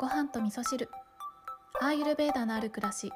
[0.00, 0.88] ご飯と味噌汁。
[1.78, 3.12] アーユルベーダのある暮らし。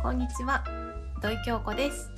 [0.00, 0.62] こんにちは。
[1.20, 2.12] 土井京子です、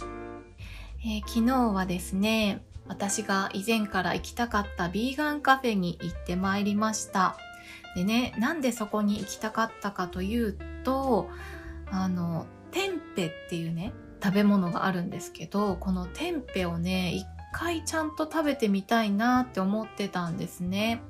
[1.03, 7.39] えー昨日はですね私が以前から行きたかったビーガンカフェに行ってまいりました。
[7.97, 11.31] でねなんでそこに行きたかったかというと
[11.91, 21.03] あのテンペっていうね食べ物があるんですけどこのテンペをね一回ちゃんと食べてみたいなって思ってたんですね。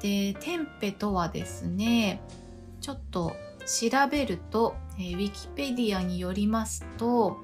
[0.00, 2.20] でテンペとはですね
[2.80, 3.32] ちょっと
[3.66, 7.38] 調べると、えーウィキペディアによりますと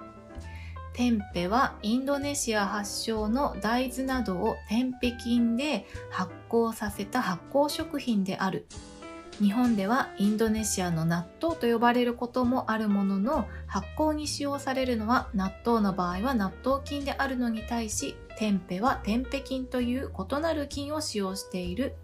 [0.95, 8.67] テンペはインドネシア発祥の大豆などをテンペ菌で発酵させた発酵食品である。
[9.41, 21.95] 日本ではインドネシアの納豆と呼ばれることもあるものの発酵に使用されるのは納豆の場合は納豆菌であるのに対しテンペはテンペ菌という異なる菌を使用している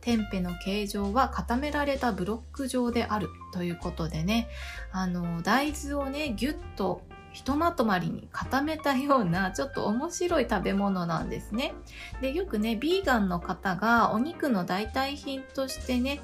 [0.00, 4.48] テンペの形状は固められたブロック状であるということでね
[4.92, 11.74] あの大豆をねギュッとひとまとまりに固めたようなちょっと面白い食べ物なんですね。
[12.20, 16.20] でよくねビーガンの方がお肉の代替品としてね、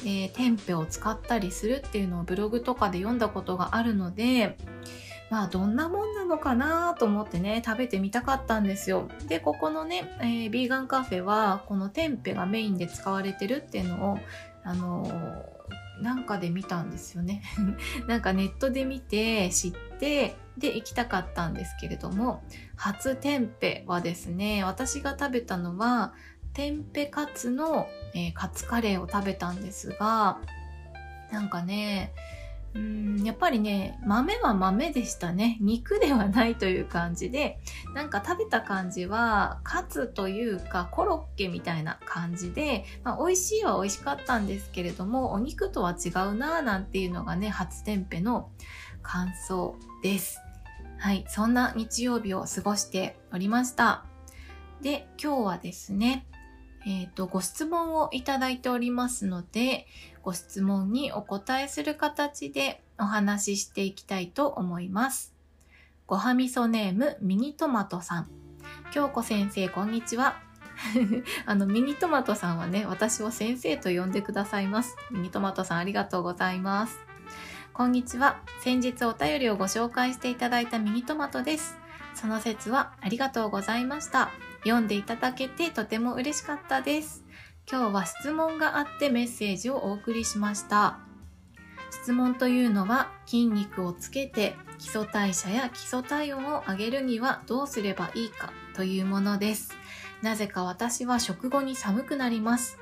[0.00, 4.56] えーテンペを使ったりするっていうのをブログとかで読んだことがあるので
[5.30, 9.08] まあどんなもんなのかなと思ってね食べてみたかったんですよ。
[9.28, 14.18] でここのね、えービーガンカフェはこのテンペがメインで使われてるっていうのを
[14.64, 15.62] あのー
[16.02, 17.42] なんかで見たんですよね。
[18.08, 22.42] なんかネットで見て知ってで行きたかったんですけれども
[22.76, 26.12] 初テンペはですね私が食べたのは
[26.54, 30.38] テンペカツの、えーカツカレーを食べたんですが
[31.30, 32.12] なんかね
[32.74, 35.58] うんやっぱりね豆は豆でしたね。
[35.60, 37.58] 肉ではないという感じで
[37.94, 48.50] なんか食べた感じはカツというかコロッケみたいな感じで、まあ、美味しいは美味しかったんですけれどもお肉とは違うなぁなんていうのがね初テンペの
[49.02, 50.40] 感想です。
[50.98, 54.06] はいそんな日曜日を過ごしておりました。
[54.80, 56.26] で今日はですね
[56.86, 59.86] えっ、とご質問をいただいておりますので
[60.22, 65.34] ご質問にお答えする形でお話ししていきたいと思います。
[66.06, 68.28] ごはみそネームミニトマトさん。
[68.92, 70.36] 京子先生、こんにちは。
[71.46, 74.96] あの、ミニトマトさんはね、私を先生と呼んでくださいます。
[75.10, 76.98] ミニトマトさん、ありがとうございます。
[77.72, 78.42] こんにちは。
[78.60, 81.76] 先日お便りをご紹介していただいたミニトマトです。
[82.14, 84.30] その説はありがとうございました。
[84.64, 87.24] 読んでいただけてとても嬉しかったです。
[87.70, 90.98] 今日は質問があってメッセージをお送りしました。
[91.90, 99.72] 質問というのは筋肉をつけて基礎代謝や基礎体温を上げるにはどうすればいいかというものです。
[100.22, 102.78] なぜか私は食後に寒くなります。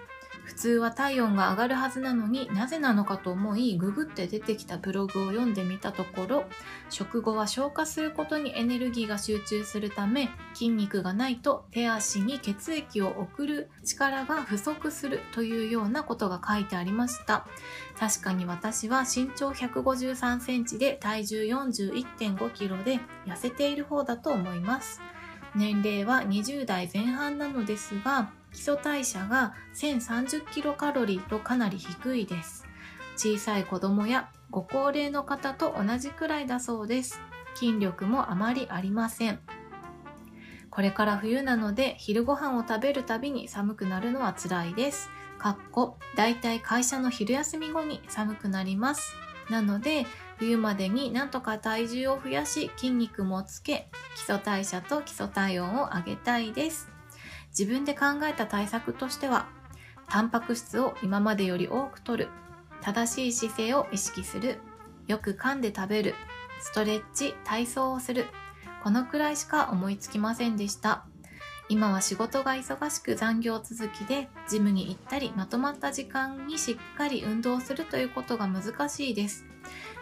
[0.50, 6.44] 普通は体温が上がるはずなのになぜなのかと思いググって出てきたブログを読んでみたところ
[6.88, 17.46] 食後は消化することにエネルギーが集中するため筋肉がないと手足に血液を送る力が不足するというようなことが書いてありました。
[17.96, 25.00] 確かに私は身長153センチで体重41.5キロで痩せている方だと思います。
[25.54, 32.66] 年齢は20代前半なのですが基礎代謝が1030キロカロリーとかなり低いです。
[33.16, 37.20] 小さい子供やご高齢の方と同じくらいだそうです。
[37.54, 39.40] 筋力もあまりありません。
[40.70, 45.10] これから冬なので昼ご飯を食べるたびに寒くなるのは辛いです。
[45.38, 49.14] かっこだいたい会社の昼休み後に寒くなります。
[49.48, 50.06] なので
[50.38, 56.89] 冬までになんとか体重を増やし筋肉もつけ基礎代謝と基礎体温を上げたいです。
[57.50, 59.48] 自分で考えた対策としては
[60.08, 62.28] タンパク質を今までより多く摂る
[62.80, 64.58] 正しい姿勢を意識する
[65.06, 66.14] よく噛んで食べる
[66.60, 68.26] ストレッチ体操をする
[68.82, 71.04] このくらいしか思いつきませんでした。
[71.68, 79.44] 今は仕事が忙しく残業続きでジムに行ったりまとまった時間にしっかり運動するということが難しいです。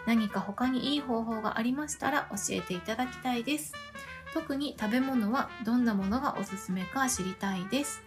[0.07, 3.73] 何か他にいい方法がありましたら教えていただきたいです。
[4.33, 8.03] 特に食べ物はどんなものがおすすめか知りたいです。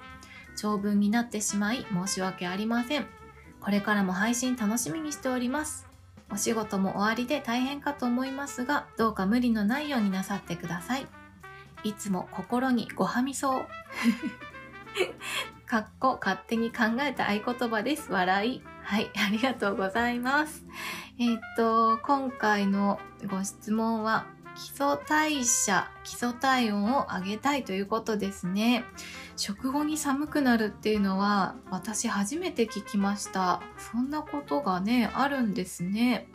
[0.56, 3.06] 長文になってしまい申し訳ありません。
[3.60, 5.86] これからも配信楽しみにしております。
[6.30, 11.06] お仕事も終わりで大変かと思いますがどうか無理のないようになさってください。
[11.84, 13.66] いつも心にごはみそう。
[15.66, 18.12] かっこ勝手に考えた合言葉です。
[18.12, 18.62] 笑い。
[18.82, 20.64] はいありがとうございます。
[21.18, 22.98] えーっと今回の
[23.30, 28.84] ご質問は基礎代謝、基礎体温を上げたいということですね。
[29.36, 33.62] 食後に寒くなるっていうのは私初めて聞きました。
[33.78, 36.28] そんなことがね、あるんですね。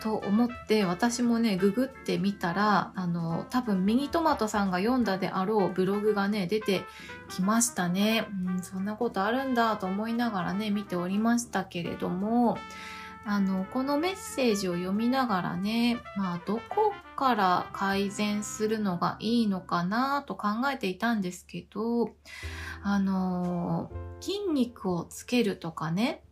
[0.00, 6.82] と思って私もねググってみたらあの多分ミニトマトさんが読んだであろうブログがね出て
[7.28, 12.56] きましたね、うん、そんなことあるんだと思いながらね見ておりましたけれども
[13.26, 22.10] あのこのメッセージを読みながらねまあどこから改善するのがいいのかなと考えていたんですけど
[22.82, 23.90] あの
[24.20, 26.22] 筋肉をつけるとかね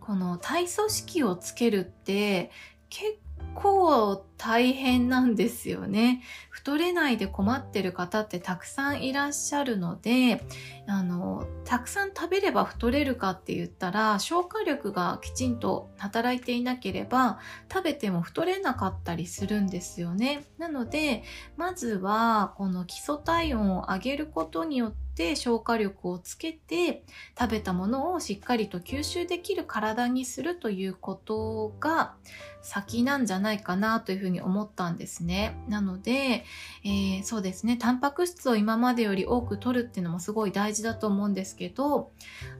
[0.00, 2.50] この体組織をつけるって
[2.88, 3.18] 結
[3.54, 6.22] 構大変なんですよね。
[6.58, 10.44] 太れないで困ってる方ってたくさんいらっしゃるので、
[10.88, 17.38] あの、たくさん食べれば太れるかって言ったら、消化力がきちんと働いていなければ、
[17.72, 20.46] 食べても太れなかったりするんですよね。
[20.58, 21.22] なので、
[21.56, 27.02] まずは、この基礎体温を上げることによって、て消化力をつけて
[27.36, 32.14] 食べたものをしっかりと吸収できる体にするということが
[32.62, 35.56] 先なんじゃないかなというふうに思ったんですね。
[35.68, 36.44] なので、
[36.84, 42.12] えー、そうですね、タンパク質を今までより多く取るっていうのもすごい大事だと思うんですけど、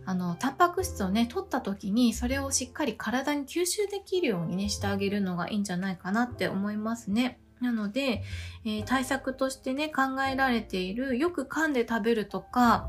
[0.05, 7.38] あの、タンパク質をね、取った時にそれをしっかり体に吸収できるようにね、してあげるのがいいんじゃないかなって思いますね。
[7.61, 8.23] なので、
[8.64, 12.88] えー、対策としてね、考えられている、よく噛んで食べるとか、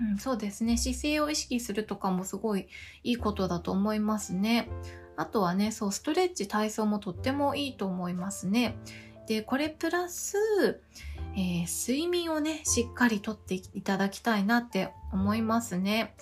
[0.00, 2.68] うん、そうですね、姿勢を意識するとかもすごい
[3.02, 4.68] いいことだと思いますね。
[5.16, 8.76] あとはね、そう、ストレッチ、体操もとってもいいと思いますね。
[9.26, 10.36] で、これプラス、
[11.34, 16.14] えー、睡眠をね、しっかりとっていただきたいなって思いますね。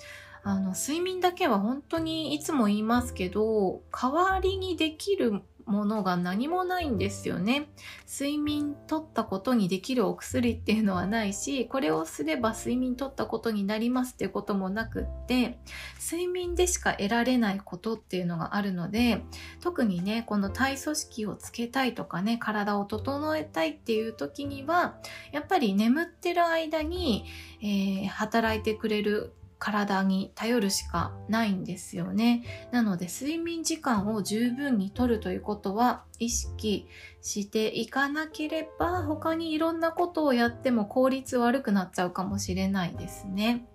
[0.43, 7.69] あの、睡眠だけは本当にいつも言いますけど、代わりにできるものが何もないんですよね。
[8.11, 15.59] 睡眠とったことにできるお薬っていうのはないし、これをすれば睡眠とったことになりますっていうこともなくって、
[16.01, 19.25] 睡眠でしか得られないことっていうのがあるので、
[19.61, 24.97] 特にね、この体組織をつけたいとかね、体を整えたいっていう時には、
[25.33, 27.25] やっぱり眠ってる間に、
[27.61, 29.33] えー、働いてくれる
[29.65, 32.45] 体に頼るしかないんですよね。
[32.71, 36.87] なので睡眠時間を十分にとるということは意識
[37.23, 43.67] していかなければ他にいろんなことをやっても効率悪くなっちゃうかもしれないですね。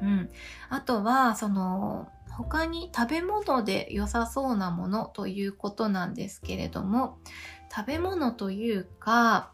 [0.00, 0.30] うん。
[0.68, 7.18] あとは、その、他に食べ物で良さそうなものということなんですけれども、
[7.74, 9.52] 食べ物というか、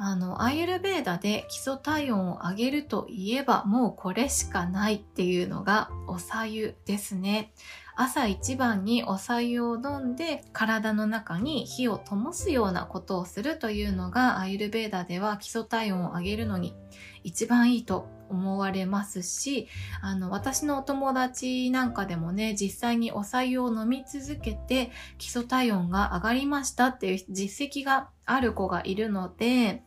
[0.00, 7.52] あの、アイルベーダで基礎体温を上げるといえばもうこれしかないっていうのがおさゆですね。
[7.96, 16.76] 朝一番におさゆを飲んで体の中に火を灯すようなことをするというのがアイルベーダでは基礎体温を上げるのに
[17.24, 19.68] 一番いいと思われますし、
[20.00, 29.82] あの、私のお友達なんかでもね、実際にお白湯を飲み続けて基礎体温が上がりましたっていう実績がある子がいるので、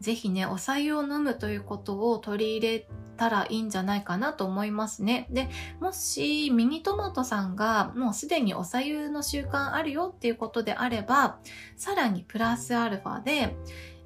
[0.00, 5.26] ぜひね、お白湯を飲むということを取り入れたらいいんじゃないかなと思いますね。
[5.30, 11.38] で、もしミニトマトさんがもうすでにお白湯の習慣あるよっていうことであれば、
[11.76, 13.56] さらにプラスアルファで、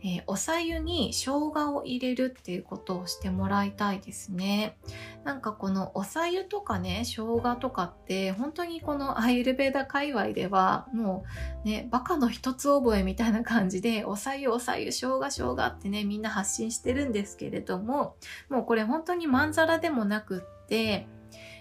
[0.06, 4.76] えー、おさゆに生姜を入れるっていうことをしてもらいたいですね。
[5.24, 11.24] なんかこのおさゆとかね、生姜とかって本当にこの アイルベーダ界隈ではも
[11.64, 18.16] うね、バカの一つ覚えみたいな感じでおさゆおさゆ生姜生姜ってね、みんな発信してるんですけれども、
[18.50, 21.08] もうこれ本当にまんざらでもなくって、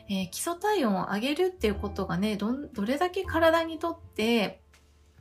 [0.09, 4.62] えー、基礎体温を上げるっていうことがね、ど、どれだけ体にとって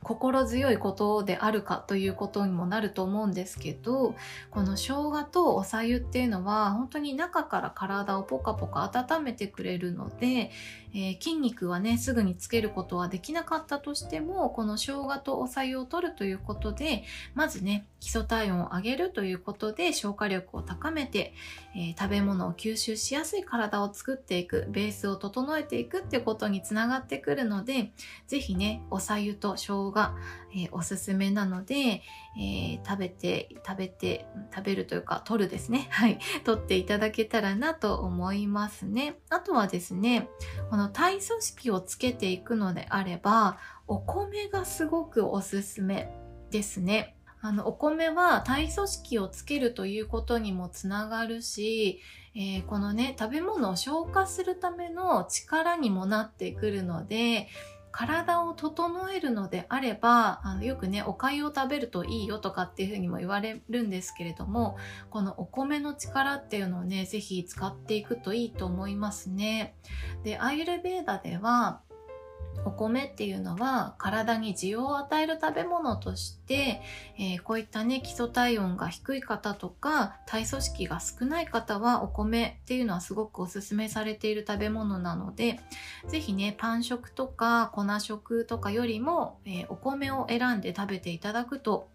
[0.03, 4.15] 心強いことであるかということにもなると思うんですけど
[4.51, 10.51] この生姜とおさゆっていうのは本当に中から体をポカポカ温めてくれるので、
[10.93, 21.33] えー、筋肉はねすぐにつけることはできなかったとしてもこの生姜とおさゆを取るということでまずね基礎体温を上げるということで消化力を高めて、
[21.73, 27.93] えー、食べ物を吸収しやすい体を作っていくベースを整えていくってことにつながってくるので
[28.27, 29.93] 是非ねおさゆと生姜、
[30.53, 32.01] えー、おすすめなので、
[32.37, 35.87] えー、食べて、食べて、食べるというか、取るですね。
[35.91, 36.19] はい。
[36.43, 39.19] 取っていただけたらなと思いますね。
[39.29, 40.27] あとはですね、
[40.69, 43.57] この体組織をつけていくのであれば、
[43.87, 46.13] お米がすごくおすすめ
[46.51, 47.15] ですね。
[47.43, 51.99] あの、お米は体組織をつけるということにもつながるし、
[52.35, 57.49] えー、このね、食べ物を消化するための力にもなってくるので、
[57.91, 64.77] 体を整えるのであればあのよくねお粥を食べるといいよとかっていうふうにも言われるんですけれども
[65.11, 69.75] このお米の力っていうのをね是非使っていくといいと思いますね。
[70.23, 71.81] でアイルベーダでは
[72.65, 76.81] お米っていうのは体に需要を与える食べ物として、
[77.17, 85.59] えー、こういったね基礎体温が低い方とか体組織が少ない方はお米っていうのはすごくおすすめされている食べ物なので
[86.07, 91.89] 是非ねパン食とか粉食とかよりも、えー、お米を選んで食べていただくと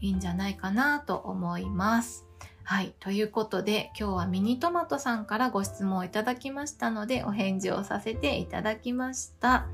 [0.00, 2.31] いいんじゃないかなと思います。
[2.64, 2.94] はい。
[3.00, 9.66] ということで、今日はミニトマトさんからご質問をいただきましたので、お返事をさせていただきました。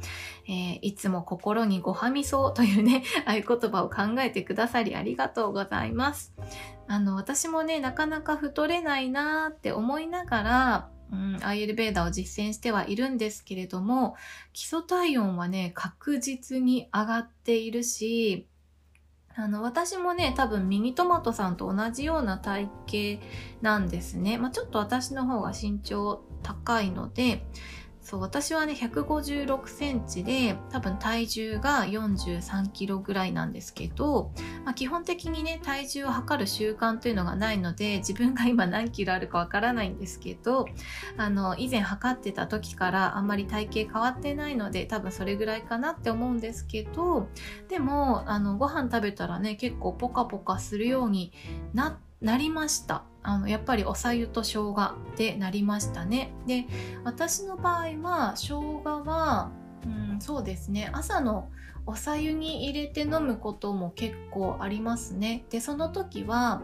[0.47, 6.33] えー、いつも心にごはみそうというね、 合言葉を考えてくださりありがとうございます。
[6.87, 14.17] あの、私もね、なかなか太れないなーって思いながら、うん、アイエルベーダーを実践してはいるんですけれども、
[14.55, 18.47] 基礎体温はね、確実に上がっているし、
[19.39, 23.25] あの、私もね、多分ミニトマトさんと同じような体型
[23.63, 24.37] なんですね。
[24.37, 27.47] まあ、ちょっと私の方が身長高いので、
[28.09, 34.33] そう私はね156センチで多分体重が43キロぐらいなんですけど、
[34.65, 40.65] まあ、基本的にね体重を測る習慣というのがないので自分が今何キロあるかわからないんですけど
[41.19, 47.29] あの以前測ってた時からあんまり体型変わってないので多分それぐらいかなって思うんですけど
[47.69, 51.35] でもあのご飯食べたらね結構ポカポカするように
[51.75, 53.05] ななりました。
[53.29, 56.33] あのやっぱりおさゆと生姜でなりましたね。
[56.47, 56.65] で
[57.05, 59.51] 私の場合は生姜は
[59.85, 60.91] うんそうですね。
[60.95, 61.51] 朝の
[61.85, 65.45] おさゆに入れて飲むことも結構ありますね。
[65.51, 66.63] でその時は、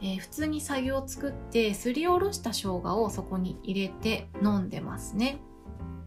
[0.00, 5.40] えー、普通に白湯を作ってすりおろした生姜をそこに入れて飲んでますね。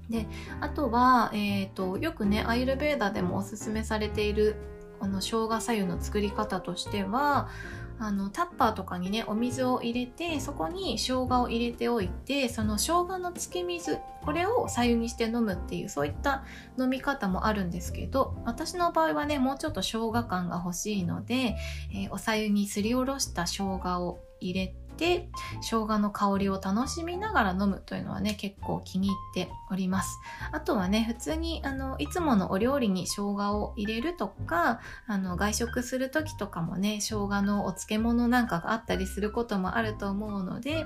[0.09, 0.25] で
[0.61, 4.55] あとは、えーと、よくねアイルベーダでもおすすめされている
[5.01, 7.49] この生姜白湯の作り方としては
[7.97, 16.43] あのタッパーとかにねお水を入れてそこに生姜を入れておいてその生姜のつけ水これを白湯にして飲むっていうそういった
[16.79, 21.55] 飲み方もあるんですけど私の場合はねもうちょっと生姜感が欲しいので、
[21.91, 25.29] えー、お白湯にすりおろした生姜を入れて
[25.61, 30.19] 生姜の香りを楽しみながら飲むというのはね結構気に入っております。
[30.51, 40.85] あとはね普通にあのいつものお料理に生姜を入れるとかあの外食する時とかもね生姜のお漬物なんかがあったりすることもあると思うので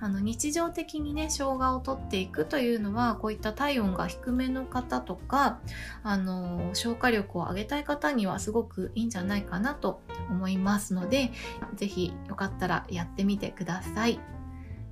[0.00, 5.60] あの日常的にね生姜を取っていくというのはこういった体温が低めの方とか
[6.02, 11.32] あの消化力を上げたい方にはすごくいいんじゃないかなと思いますので
[11.76, 14.20] 是非よかったらやってみてください。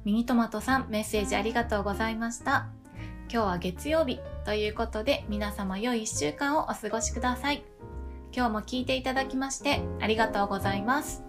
[0.05, 2.69] ミニトマトさんメッセージありがとうございました。
[3.31, 7.63] 今日は月曜日ということで皆様良い1週間をお過ごしください。
[8.35, 11.23] 今日も聞いていただきましてありがとうございます。